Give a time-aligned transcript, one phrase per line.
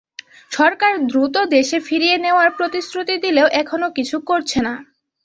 [0.51, 4.73] সরকার দ্রুত দেশে ফিরিয়ে নেওয়ার প্রতিশ্রুতি দিলেও এখনো কিছু করছে না।